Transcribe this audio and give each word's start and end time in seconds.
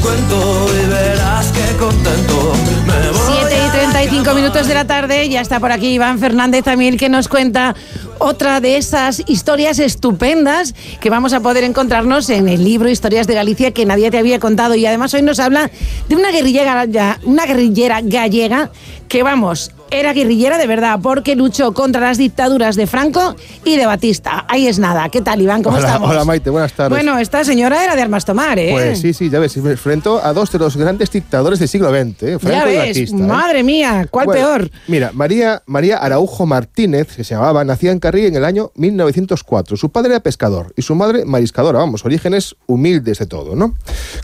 cuento 0.00 0.66
y 0.72 0.86
verás 0.88 1.46
que 1.52 1.76
contento 1.76 2.52
me 2.86 3.10
voy 3.10 3.36
7 3.48 3.66
y 3.66 3.70
35 3.70 4.34
minutos 4.34 4.66
de 4.66 4.74
la 4.74 4.86
tarde, 4.86 5.28
ya 5.28 5.40
está 5.40 5.60
por 5.60 5.72
aquí 5.72 5.94
Iván 5.94 6.18
Fernández 6.18 6.64
también 6.64 6.96
que 6.96 7.08
nos 7.08 7.28
cuenta 7.28 7.74
otra 8.18 8.60
de 8.60 8.76
esas 8.76 9.22
historias 9.26 9.78
estupendas 9.78 10.74
que 11.00 11.10
vamos 11.10 11.32
a 11.32 11.40
poder 11.40 11.64
encontrarnos 11.64 12.28
en 12.30 12.48
el 12.48 12.64
libro 12.64 12.88
Historias 12.88 13.26
de 13.26 13.34
Galicia 13.34 13.72
que 13.72 13.86
nadie 13.86 14.10
te 14.10 14.18
había 14.18 14.38
contado 14.38 14.74
y 14.74 14.86
además 14.86 15.14
hoy 15.14 15.22
nos 15.22 15.38
habla 15.40 15.70
de 16.08 16.16
una 16.16 16.30
guerrillera, 16.30 17.18
una 17.24 17.46
guerrillera 17.46 18.00
gallega 18.02 18.70
que 19.08 19.22
vamos, 19.22 19.72
era 19.90 20.12
guerrillera 20.12 20.58
de 20.58 20.66
verdad 20.66 21.00
porque 21.02 21.34
luchó 21.34 21.72
contra 21.72 22.02
las 22.02 22.18
dictaduras 22.18 22.76
de 22.76 22.86
Franco 22.86 23.36
y 23.64 23.76
de 23.76 23.86
Batista. 23.86 24.44
Ahí 24.46 24.66
es 24.66 24.78
nada. 24.78 25.08
¿Qué 25.08 25.22
tal, 25.22 25.40
Iván? 25.40 25.62
¿Cómo 25.62 25.78
Hola, 25.78 25.86
estamos? 25.86 26.10
hola, 26.10 26.24
Maite, 26.26 26.50
buenas 26.50 26.74
tardes. 26.74 26.90
Bueno, 26.90 27.18
esta 27.18 27.42
señora 27.42 27.82
era 27.82 27.96
de 27.96 28.02
armas 28.02 28.26
tomar, 28.26 28.58
¿eh? 28.58 28.68
Pues 28.72 29.00
sí, 29.00 29.14
sí, 29.14 29.30
ya 29.30 29.38
ves, 29.38 29.56
me 29.56 29.70
enfrento 29.70 30.22
a 30.22 30.34
dos 30.34 30.52
de 30.52 30.58
los 30.58 30.76
grandes 30.76 31.10
dictadores 31.10 31.58
del 31.58 31.68
siglo 31.68 31.88
XX, 31.90 32.22
¿eh? 32.24 32.38
Franco 32.38 32.48
ya 32.48 32.70
y 32.70 32.76
ves, 32.76 32.88
Batista. 32.88 33.16
¿eh? 33.16 33.20
madre 33.20 33.62
mía, 33.62 34.06
¿cuál 34.10 34.26
Bueno, 34.26 34.40
peor? 34.46 34.70
Mira, 34.88 35.10
María, 35.14 35.62
María 35.64 35.96
Araujo 35.96 36.44
Martínez, 36.44 37.16
que 37.16 37.24
se 37.24 37.34
llamaba, 37.34 37.64
nacía 37.64 37.90
en 37.90 37.98
Carrí 38.08 38.24
en 38.24 38.36
el 38.36 38.46
año 38.46 38.72
1904. 38.76 39.76
Su 39.76 39.90
padre 39.90 40.12
era 40.12 40.20
pescador 40.20 40.72
y 40.74 40.80
su 40.80 40.94
madre 40.94 41.26
mariscadora, 41.26 41.80
vamos, 41.80 42.06
orígenes 42.06 42.56
humildes 42.66 43.18
de 43.18 43.26
todo, 43.26 43.54
¿no? 43.54 43.74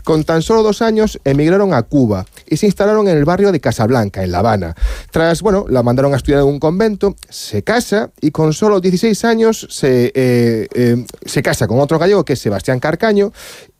Con 0.03 0.23
tan 0.23 0.41
solo 0.41 0.63
dos 0.63 0.81
años 0.81 1.19
emigraron 1.23 1.71
a 1.71 1.83
Cuba 1.83 2.25
y 2.47 2.57
se 2.57 2.65
instalaron 2.65 3.07
en 3.07 3.15
el 3.15 3.25
barrio 3.25 3.51
de 3.51 3.59
Casablanca, 3.59 4.23
en 4.23 4.31
La 4.31 4.39
Habana. 4.39 4.75
Tras, 5.11 5.43
bueno, 5.43 5.67
la 5.69 5.83
mandaron 5.83 6.15
a 6.15 6.17
estudiar 6.17 6.41
en 6.41 6.47
un 6.47 6.59
convento, 6.59 7.15
se 7.29 7.61
casa 7.61 8.09
y 8.21 8.31
con 8.31 8.53
solo 8.53 8.81
16 8.81 9.23
años 9.23 9.67
se, 9.69 10.11
eh, 10.15 10.67
eh, 10.73 11.05
se 11.23 11.43
casa 11.43 11.67
con 11.67 11.79
otro 11.79 11.99
gallego 11.99 12.25
que 12.25 12.33
es 12.33 12.39
Sebastián 12.39 12.79
Carcaño 12.79 13.33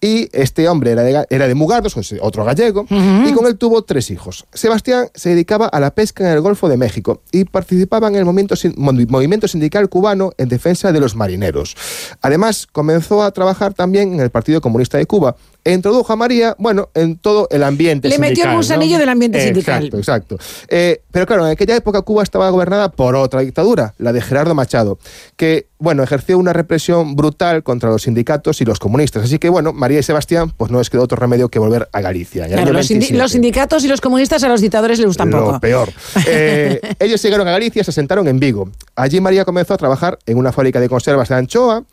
y 0.06 0.30
este 0.34 0.70
hombre 0.70 0.92
era 0.92 1.02
de, 1.02 1.26
era 1.32 1.48
de 1.48 1.56
Mugardos, 1.56 1.96
otro 2.22 2.46
gallego, 2.46 2.86
y 2.92 3.34
con 3.34 3.48
él 3.48 3.58
tuvo 3.58 3.84
tres 3.84 4.12
hijos. 4.12 4.46
Sebastián 4.54 5.08
se 5.16 5.30
dedicaba 5.30 5.66
a 5.66 5.80
la 5.80 5.96
pesca 5.96 6.24
en 6.24 6.32
el 6.32 6.42
Golfo 6.42 6.70
de 6.70 6.78
México 6.78 7.22
y 7.32 7.46
participaba 7.46 8.08
en 8.10 8.16
el 8.16 8.26
movimiento, 8.26 8.54
movimiento 8.78 9.48
sindical 9.48 9.90
cubano 9.96 10.34
en 10.38 10.50
defensa 10.50 10.92
de 10.92 11.00
los 11.00 11.16
marineros. 11.16 11.78
Además, 12.22 12.68
comenzó 12.70 13.24
a 13.24 13.32
trabajar 13.32 13.74
también 13.74 14.14
en 14.14 14.20
el 14.20 14.30
Partido 14.30 14.60
Comunista 14.60 14.98
de 14.98 15.06
Cuba 15.06 15.38
e 15.64 15.72
introdujo 15.72 16.12
a 16.12 16.18
María, 16.18 16.54
bueno, 16.60 16.90
en 16.94 17.18
todo 17.18 17.48
el 17.50 17.64
ambiente 17.64 18.10
Le 18.10 18.20
metió 18.20 18.28
el 18.28 18.36
sindical, 18.36 18.52
¿no? 18.52 18.58
gusanillo 18.58 18.98
del 19.00 19.08
ambiente 19.10 19.42
sindical. 19.42 19.86
Exacto, 19.86 20.36
exacto. 20.36 20.38
Eh, 20.68 21.02
pero 21.12 21.26
claro, 21.26 21.46
en 21.46 21.54
aquella 21.54 21.78
época 21.78 22.02
Cuba 22.02 22.24
estaba 22.24 22.50
gobernada 22.50 22.92
por 22.92 23.16
otra 23.16 23.40
dictadura, 23.40 23.94
la 23.98 24.12
de 24.12 24.20
Gerardo 24.22 24.54
Machado, 24.54 25.00
que, 25.38 25.68
bueno, 25.80 26.04
ejerció 26.04 26.38
una 26.38 26.52
represión 26.52 27.16
brutal 27.16 27.64
contra 27.64 27.90
los 27.90 28.04
sindicatos 28.04 28.60
y 28.60 28.66
los 28.66 28.80
comunistas. 28.80 29.24
Así 29.24 29.40
que, 29.40 29.48
bueno, 29.48 29.72
María 29.72 30.00
y 30.00 30.04
Sebastián, 30.04 30.52
pues 30.58 30.72
no 30.72 30.80
les 30.80 30.90
quedó 30.90 31.04
otro 31.04 31.16
remedio 31.18 31.48
que 31.48 31.58
volver 31.58 31.88
a 31.94 32.02
Galicia. 32.02 32.48
Claro, 32.48 32.62
año 32.62 32.74
los, 32.74 32.86
sindi- 32.86 33.08
27. 33.16 33.18
los 33.18 33.32
sindicatos 33.32 33.84
y 33.86 33.88
los 33.88 34.02
comunistas 34.02 34.44
a 34.44 34.50
los 34.50 34.60
dictadores 34.60 35.00
les 35.00 35.08
gustan 35.08 35.32
Lo 35.32 35.46
poco. 35.46 35.60
peor. 35.62 35.90
Eh, 36.28 36.82
ellos 37.00 37.22
llegaron 37.24 37.48
a 37.48 37.52
Galicia, 37.52 37.84
se 37.84 37.92
asentaron 37.92 38.28
en 38.28 38.40
Vigo. 38.40 38.70
Allí 38.96 39.20
María 39.20 39.44
comenzó 39.44 39.74
a 39.74 39.78
trabajar 39.78 40.18
en 40.26 40.38
una 40.38 40.52
fábrica 40.52 40.80
de 40.80 40.88
conservas 40.88 41.30
de 41.30 41.36
anchoa 41.36 41.84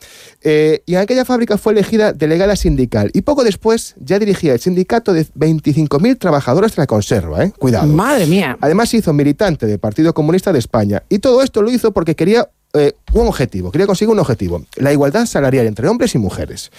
eh, 0.42 0.82
y 0.86 0.94
en 0.94 1.00
aquella 1.00 1.24
fábrica 1.24 1.58
fue 1.58 1.72
elegida 1.72 2.12
delegada 2.12 2.54
sindical. 2.54 3.10
Y 3.12 3.22
poco 3.22 3.42
después 3.42 3.94
ya 3.98 4.18
dirigía 4.18 4.52
el 4.52 4.60
sindicato 4.60 5.12
de 5.12 5.26
25.000 5.26 6.18
trabajadores 6.18 6.76
de 6.76 6.82
la 6.82 6.86
conserva. 6.86 7.44
¿eh? 7.44 7.52
Cuidado. 7.58 7.88
Madre 7.88 8.26
mía. 8.26 8.56
Además 8.60 8.90
se 8.90 8.98
hizo 8.98 9.12
militante 9.12 9.66
del 9.66 9.78
Partido 9.78 10.14
Comunista 10.14 10.52
de 10.52 10.60
España. 10.60 11.02
Y 11.08 11.18
todo 11.18 11.42
esto 11.42 11.62
lo 11.62 11.70
hizo 11.70 11.92
porque 11.92 12.14
quería 12.14 12.48
eh, 12.74 12.92
un 13.12 13.26
objetivo, 13.26 13.70
quería 13.70 13.86
conseguir 13.86 14.12
un 14.12 14.18
objetivo, 14.18 14.64
la 14.76 14.92
igualdad 14.92 15.26
salarial 15.26 15.66
entre 15.66 15.88
hombres 15.88 16.14
y 16.14 16.18
mujeres. 16.18 16.70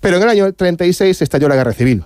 Pero 0.00 0.18
en 0.18 0.22
el 0.22 0.28
año 0.28 0.52
36 0.52 1.22
estalló 1.22 1.48
la 1.48 1.56
guerra 1.56 1.72
civil. 1.72 2.04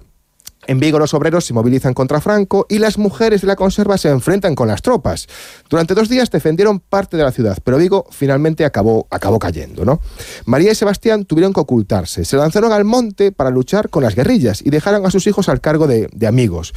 En 0.66 0.78
Vigo 0.78 0.98
los 0.98 1.12
obreros 1.12 1.44
se 1.44 1.54
movilizan 1.54 1.92
contra 1.92 2.20
Franco 2.20 2.66
y 2.68 2.78
las 2.78 2.96
mujeres 2.96 3.40
de 3.40 3.48
la 3.48 3.56
conserva 3.56 3.98
se 3.98 4.10
enfrentan 4.10 4.54
con 4.54 4.68
las 4.68 4.80
tropas. 4.80 5.26
Durante 5.68 5.94
dos 5.94 6.08
días 6.08 6.30
defendieron 6.30 6.78
parte 6.78 7.16
de 7.16 7.24
la 7.24 7.32
ciudad, 7.32 7.58
pero 7.64 7.78
Vigo 7.78 8.06
finalmente 8.10 8.64
acabó, 8.64 9.08
acabó 9.10 9.40
cayendo. 9.40 9.84
¿no? 9.84 10.00
María 10.44 10.70
y 10.70 10.74
Sebastián 10.76 11.24
tuvieron 11.24 11.52
que 11.52 11.60
ocultarse. 11.60 12.24
Se 12.24 12.36
lanzaron 12.36 12.70
al 12.72 12.84
monte 12.84 13.32
para 13.32 13.50
luchar 13.50 13.88
con 13.90 14.04
las 14.04 14.14
guerrillas 14.14 14.62
y 14.64 14.70
dejaron 14.70 15.04
a 15.04 15.10
sus 15.10 15.26
hijos 15.26 15.48
al 15.48 15.60
cargo 15.60 15.88
de, 15.88 16.08
de 16.12 16.26
amigos. 16.28 16.74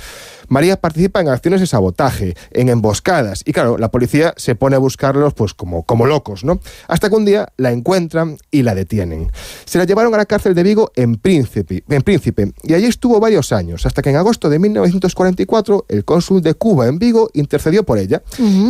María 0.47 0.77
participa 0.77 1.21
en 1.21 1.29
acciones 1.29 1.61
de 1.61 1.67
sabotaje, 1.67 2.35
en 2.51 2.69
emboscadas, 2.69 3.41
y 3.45 3.53
claro, 3.53 3.77
la 3.77 3.89
policía 3.89 4.33
se 4.37 4.55
pone 4.55 4.75
a 4.75 4.79
buscarlos 4.79 5.33
pues 5.33 5.53
como, 5.53 5.83
como 5.83 6.05
locos, 6.05 6.43
¿no? 6.43 6.59
Hasta 6.87 7.09
que 7.09 7.15
un 7.15 7.25
día 7.25 7.49
la 7.57 7.71
encuentran 7.71 8.37
y 8.51 8.63
la 8.63 8.75
detienen. 8.75 9.31
Se 9.65 9.77
la 9.77 9.85
llevaron 9.85 10.13
a 10.13 10.17
la 10.17 10.25
cárcel 10.25 10.55
de 10.55 10.63
Vigo 10.63 10.91
en 10.95 11.15
Príncipe, 11.15 11.83
en 11.87 12.01
Príncipe 12.01 12.53
y 12.63 12.73
allí 12.73 12.85
estuvo 12.85 13.19
varios 13.19 13.51
años, 13.51 13.85
hasta 13.85 14.01
que 14.01 14.09
en 14.09 14.17
agosto 14.17 14.49
de 14.49 14.59
1944 14.59 15.85
el 15.89 16.05
cónsul 16.05 16.41
de 16.41 16.53
Cuba 16.53 16.87
en 16.87 16.99
Vigo 16.99 17.29
intercedió 17.33 17.83
por 17.83 17.97
ella 17.97 18.21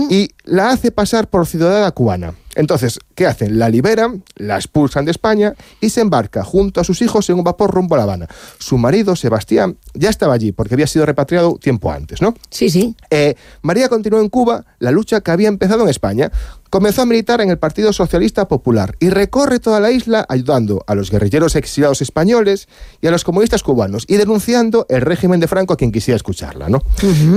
y 0.10 0.30
la 0.46 0.70
hace 0.70 0.92
pasar 0.92 1.30
por 1.30 1.46
ciudadana 1.48 1.92
cubana. 1.92 2.34
Entonces, 2.56 3.00
¿qué 3.16 3.28
hacen? 3.28 3.60
La 3.60 3.68
liberan, 3.68 4.24
la 4.36 4.56
expulsan 4.56 5.04
de 5.04 5.12
España 5.12 5.54
y 5.82 5.90
se 5.90 6.02
embarca 6.02 6.44
junto 6.44 6.80
a 6.80 6.86
sus 6.86 7.02
hijos 7.02 7.30
en 7.30 7.38
un 7.38 7.44
vapor 7.44 7.72
rumbo 7.72 7.96
a 7.96 7.98
La 7.98 8.04
Habana. 8.04 8.28
Su 8.60 8.78
marido, 8.78 9.16
Sebastián, 9.16 9.78
ya 9.94 10.10
estaba 10.10 10.34
allí 10.34 10.54
porque 10.54 10.76
había 10.76 10.88
sido 10.88 11.06
repatriado 11.06 11.58
tiempo 11.58 11.92
antes, 11.92 12.22
¿no? 12.22 12.34
Sí, 12.50 12.70
sí. 12.70 12.96
Eh, 13.10 13.36
María 13.62 13.90
continuó 13.90 14.22
en 14.22 14.30
Cuba 14.30 14.66
la 14.80 14.92
lucha 14.92 15.20
que 15.20 15.32
había 15.32 15.50
empezado 15.50 15.84
en 15.84 15.90
España. 15.90 16.32
Comenzó 16.70 17.04
a 17.04 17.06
militar 17.06 17.40
en 17.40 17.50
el 17.50 17.58
Partido 17.58 17.94
Socialista 17.94 18.48
Popular 18.50 18.96
y 19.00 19.10
recorre 19.10 19.60
toda 19.60 19.80
la 19.80 19.92
isla 19.92 20.26
ayudando 20.28 20.84
a 20.88 20.96
los 20.96 21.10
guerrilleros 21.10 21.56
exiliados 21.56 22.02
españoles 22.02 22.68
y 23.02 23.08
a 23.08 23.12
los 23.12 23.24
comunistas 23.24 23.64
cubanos 23.64 24.04
y 24.08 24.18
denunciando 24.18 24.86
el 24.90 25.02
régimen 25.02 25.40
de 25.40 25.48
Franco 25.48 25.74
a 25.74 25.78
quien 25.78 25.92
quisiera 25.92 26.18
escucharla. 26.18 26.68
¿no? 26.68 26.82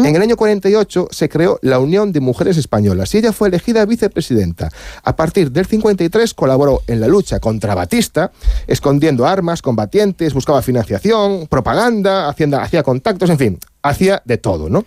En 0.05 0.17
el 0.17 0.23
año 0.23 0.37
48 0.37 1.09
se 1.13 1.29
creó 1.29 1.59
la 1.63 1.79
Unión 1.79 2.11
de 2.11 2.19
Mujeres 2.21 2.57
Españolas 2.57 3.15
y 3.15 3.19
ella 3.19 3.33
fue 3.33 3.49
elegida 3.49 3.85
vicepresidenta. 3.87 4.71
A 5.05 5.15
partir 5.15 5.53
del 5.53 5.67
53 5.67 6.35
colaboró 6.35 6.83
en 6.89 7.01
la 7.01 7.07
lucha 7.07 7.39
contra 7.39 7.77
Batista, 7.77 8.33
escondiendo 8.67 9.25
armas, 9.27 9.63
combatientes, 9.63 10.35
buscaba 10.35 10.63
financiación, 10.63 11.47
propaganda, 11.47 12.29
hacienda- 12.29 12.63
hacía 12.63 12.83
contactos, 12.83 13.31
en 13.31 13.39
fin, 13.39 13.59
hacía 13.83 14.21
de 14.25 14.39
todo. 14.39 14.69
¿no? 14.69 14.85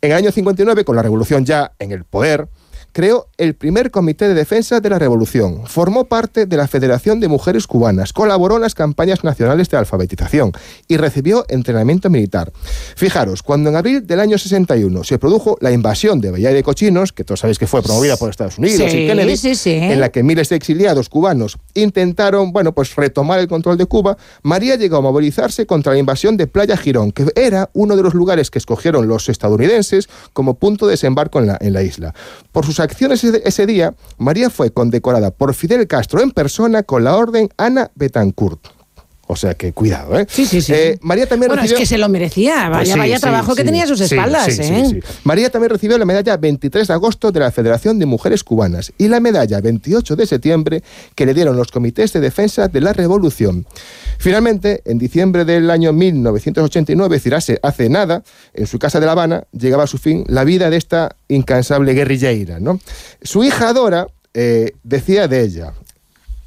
En 0.00 0.12
el 0.12 0.16
año 0.16 0.30
59, 0.30 0.84
con 0.84 0.94
la 0.96 1.02
revolución 1.02 1.44
ya 1.44 1.72
en 1.78 1.90
el 1.92 2.04
poder, 2.04 2.46
creó 2.92 3.28
el 3.38 3.54
primer 3.54 3.90
comité 3.90 4.28
de 4.28 4.34
defensa 4.34 4.80
de 4.80 4.90
la 4.90 4.98
revolución, 4.98 5.66
formó 5.66 6.04
parte 6.04 6.46
de 6.46 6.56
la 6.56 6.68
Federación 6.68 7.20
de 7.20 7.28
Mujeres 7.28 7.66
Cubanas, 7.66 8.12
colaboró 8.12 8.56
en 8.56 8.62
las 8.62 8.74
campañas 8.74 9.24
nacionales 9.24 9.68
de 9.70 9.76
alfabetización 9.76 10.52
y 10.88 10.96
recibió 10.96 11.44
entrenamiento 11.48 12.10
militar. 12.10 12.52
Fijaros, 12.96 13.42
cuando 13.42 13.70
en 13.70 13.76
abril 13.76 14.06
del 14.06 14.20
año 14.20 14.38
61 14.38 15.04
se 15.04 15.18
produjo 15.18 15.56
la 15.60 15.72
invasión 15.72 16.20
de 16.20 16.30
Bahía 16.30 16.52
de 16.52 16.62
Cochinos, 16.62 17.12
que 17.12 17.24
todos 17.24 17.40
sabéis 17.40 17.58
que 17.58 17.66
fue 17.66 17.82
promovida 17.82 18.16
por 18.16 18.30
Estados 18.30 18.58
Unidos 18.58 18.90
Sí, 18.90 18.98
y 18.98 19.06
Kennedy, 19.06 19.36
sí, 19.36 19.54
sí. 19.54 19.72
en 19.72 20.00
la 20.00 20.10
que 20.10 20.22
miles 20.22 20.48
de 20.48 20.56
exiliados 20.56 21.08
cubanos 21.08 21.58
intentaron, 21.74 22.52
bueno, 22.52 22.72
pues 22.72 22.94
retomar 22.96 23.38
el 23.38 23.48
control 23.48 23.76
de 23.76 23.86
Cuba, 23.86 24.16
María 24.42 24.76
llegó 24.76 24.96
a 24.96 25.00
movilizarse 25.00 25.66
contra 25.66 25.92
la 25.92 25.98
invasión 25.98 26.36
de 26.36 26.46
Playa 26.46 26.76
Girón, 26.76 27.12
que 27.12 27.26
era 27.36 27.70
uno 27.72 27.96
de 27.96 28.02
los 28.02 28.14
lugares 28.14 28.50
que 28.50 28.58
escogieron 28.58 29.08
los 29.08 29.28
estadounidenses 29.28 30.08
como 30.32 30.54
punto 30.54 30.86
de 30.86 30.92
desembarco 30.92 31.38
en 31.38 31.46
la, 31.46 31.58
en 31.60 31.72
la 31.72 31.82
isla. 31.82 32.14
Por 32.52 32.66
sus 32.66 32.79
acciones 32.80 33.22
ese, 33.22 33.66
día, 33.66 33.94
María 34.18 34.50
fue 34.50 34.72
condecorada 34.72 35.30
por 35.30 35.54
Fidel 35.54 35.86
Castro 35.86 36.20
en 36.20 36.30
persona 36.30 36.82
con 36.82 37.04
la 37.04 37.16
orden 37.16 37.48
Ana 37.56 37.90
Betancourt. 37.94 38.79
O 39.32 39.36
sea 39.36 39.54
que 39.54 39.72
cuidado, 39.72 40.18
¿eh? 40.18 40.26
Sí, 40.28 40.44
sí, 40.44 40.60
sí. 40.60 40.72
Eh, 40.74 40.98
María 41.02 41.24
también 41.24 41.50
bueno, 41.50 41.62
recibió... 41.62 41.76
es 41.76 41.82
que 41.82 41.86
se 41.86 41.98
lo 41.98 42.08
merecía. 42.08 42.68
Vaya, 42.68 42.78
Pues 42.78 42.88
sí, 42.88 42.98
vaya 42.98 43.14
sí, 43.14 43.20
trabajo 43.20 43.54
que 43.54 43.62
tenía 43.62 43.84
a 43.84 43.86
sus 43.86 44.00
espaldas, 44.00 44.46
sí, 44.46 44.54
sí, 44.54 44.62
¿eh? 44.62 44.86
sí. 44.90 45.00
María 45.22 45.48
también 45.50 45.70
recibió 45.70 45.96
la 45.98 46.04
medalla 46.04 46.36
23 46.36 46.88
de 46.88 46.94
agosto 46.94 47.30
de 47.30 47.38
la 47.38 47.52
Federación 47.52 48.00
de 48.00 48.06
Mujeres 48.06 48.42
Cubanas 48.42 48.92
y 48.98 49.06
la 49.06 49.20
medalla 49.20 49.60
28 49.60 50.16
de 50.16 50.26
septiembre 50.26 50.82
que 51.14 51.26
le 51.26 51.32
dieron 51.32 51.56
los 51.56 51.70
comités 51.70 52.12
de 52.12 52.18
defensa 52.18 52.66
de 52.66 52.80
la 52.80 52.92
revolución. 52.92 53.66
Finalmente, 54.18 54.82
en 54.84 54.98
diciembre 54.98 55.44
del 55.44 55.70
año 55.70 55.92
1989, 55.92 57.16
es 57.16 57.22
decir, 57.22 57.60
hace, 57.62 57.88
nada, 57.88 58.24
en 58.52 58.66
su 58.66 58.80
casa 58.80 58.98
de 58.98 59.06
La 59.06 59.12
Habana, 59.12 59.44
llegaba 59.52 59.84
a 59.84 59.86
su 59.86 59.98
fin 59.98 60.24
la 60.26 60.42
vida 60.42 60.70
de 60.70 60.76
esta 60.76 61.14
incansable 61.28 61.94
guerrilleira. 61.94 62.58
¿no? 62.58 62.80
Su 63.22 63.44
hija 63.44 63.72
Dora 63.74 64.08
eh, 64.34 64.72
decía 64.82 65.28
de 65.28 65.44
ella, 65.44 65.72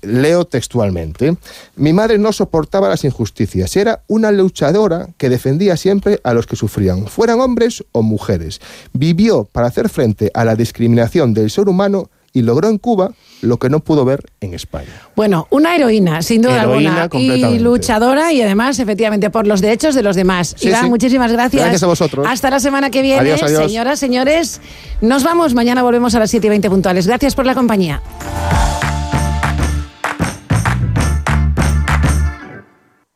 Leo 0.04 0.46
textualmente, 0.46 1.36
mi 1.76 1.94
madre 1.94 2.18
no 2.18 2.32
soportaba 2.32 2.90
las 2.90 3.04
injusticias, 3.04 3.76
era 3.76 4.04
una 4.08 4.32
luchadora 4.32 5.10
que 5.18 5.30
defendía 5.30 5.78
siempre 5.78 6.20
a 6.24 6.34
los 6.34 6.48
que 6.48 6.56
sufrían, 6.56 7.08
fueran 7.08 7.40
hombres 7.40 7.84
o 7.92 8.02
mujeres. 8.02 8.62
Vivió 8.94 9.46
para 9.46 9.68
hacer 9.68 9.90
frente 9.90 10.32
a 10.34 10.46
la 10.46 10.56
discriminación 10.56 11.34
del 11.34 11.50
ser 11.50 11.70
humano 11.70 12.10
y 12.34 12.42
logró 12.42 12.68
en 12.68 12.80
Cuba 12.80 13.12
lo 13.42 13.58
que 13.60 13.70
no 13.70 13.82
pudo 13.82 14.06
ver 14.06 14.26
en 14.42 14.54
España. 14.54 14.90
Bueno, 15.16 15.48
una 15.52 15.76
heroína, 15.76 16.22
sin 16.24 16.42
duda 16.42 16.64
Heroína 16.64 17.04
alguna. 17.04 17.50
Y 17.50 17.60
luchadora 17.60 18.34
y 18.34 18.42
además, 18.42 18.80
efectivamente, 18.80 19.30
por 19.30 19.46
los 19.46 19.62
derechos 19.62 19.94
de 19.94 20.02
los 20.02 20.16
demás. 20.16 20.56
Sí, 20.58 20.70
Iván, 20.70 20.86
sí. 20.86 20.90
muchísimas 20.90 21.32
gracias. 21.32 21.62
Gracias 21.62 21.84
a 21.84 21.88
vosotros. 21.88 22.26
Hasta 22.28 22.50
la 22.50 22.60
semana 22.60 22.90
que 22.90 23.02
viene. 23.02 23.20
Adiós, 23.20 23.44
adiós. 23.44 23.66
Señoras, 23.66 24.00
señores, 24.00 24.62
nos 25.02 25.24
vamos. 25.24 25.54
Mañana 25.54 25.84
volvemos 25.84 26.16
a 26.16 26.20
las 26.20 26.32
7 26.32 26.48
y 26.48 26.50
20 26.50 26.70
puntuales. 26.70 27.06
Gracias 27.06 27.36
por 27.36 27.46
la 27.46 27.54
compañía. 27.54 28.02